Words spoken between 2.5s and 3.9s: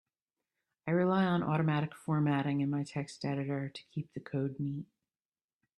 in my text editor to